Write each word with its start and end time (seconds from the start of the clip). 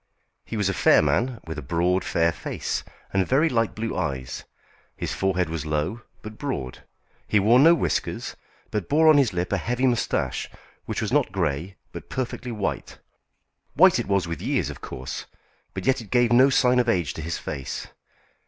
He 0.45 0.57
was 0.57 0.67
a 0.67 0.73
fair 0.73 1.03
man, 1.03 1.39
with 1.45 1.59
a 1.59 1.61
broad 1.61 2.03
fair 2.03 2.31
face, 2.31 2.83
and 3.13 3.27
very 3.27 3.49
light 3.49 3.75
blue 3.75 3.95
eyes; 3.95 4.45
his 4.97 5.13
forehead 5.13 5.47
was 5.47 5.63
low, 5.63 6.01
but 6.23 6.39
broad; 6.39 6.81
he 7.27 7.39
wore 7.39 7.59
no 7.59 7.75
whiskers, 7.75 8.35
but 8.71 8.89
bore 8.89 9.07
on 9.09 9.19
his 9.19 9.31
lip 9.31 9.53
a 9.53 9.57
heavy 9.57 9.85
moustache 9.85 10.49
which 10.85 11.03
was 11.03 11.11
not 11.11 11.31
grey, 11.31 11.75
but 11.91 12.09
perfectly 12.09 12.51
white 12.51 12.97
white 13.75 13.99
it 13.99 14.07
was 14.07 14.27
with 14.27 14.41
years 14.41 14.71
of 14.71 14.81
course, 14.81 15.27
but 15.75 15.85
yet 15.85 16.01
it 16.01 16.09
gave 16.09 16.31
no 16.31 16.49
sign 16.49 16.79
of 16.79 16.89
age 16.89 17.13
to 17.13 17.21
his 17.21 17.37
face. 17.37 17.85